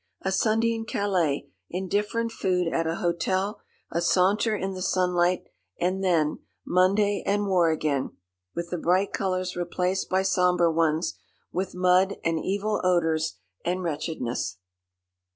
A 0.23 0.31
Sunday 0.31 0.73
in 0.73 0.85
Calais, 0.85 1.47
indifferent 1.69 2.31
food 2.31 2.67
at 2.67 2.87
a 2.87 2.95
hotel, 2.95 3.61
a 3.91 4.01
saunter 4.01 4.55
in 4.55 4.73
the 4.73 4.81
sunlight, 4.81 5.43
and 5.79 6.03
then 6.03 6.39
Monday 6.65 7.21
and 7.23 7.45
war 7.45 7.69
again, 7.69 8.17
with 8.55 8.71
the 8.71 8.79
bright 8.79 9.13
colours 9.13 9.55
replaced 9.55 10.09
by 10.09 10.23
sombre 10.23 10.71
ones, 10.71 11.19
with 11.51 11.75
mud 11.75 12.15
and 12.25 12.39
evil 12.43 12.81
odours 12.83 13.35
and 13.63 13.83
wretchedness. 13.83 14.57